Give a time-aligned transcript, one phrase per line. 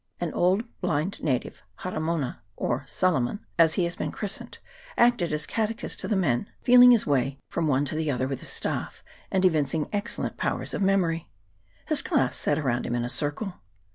[0.19, 4.57] An old blind native, Haramona, or So lomon, as he has been christened,
[4.97, 8.39] acted as catechist to the men, feeling his way from one to the other with
[8.39, 10.87] his staff, and evincing excellent powers of CHAP.
[10.89, 11.25] XXIII.] NATIVE CATECHISTS.
[11.35, 13.61] 319 memory; his class sat around him in a circle.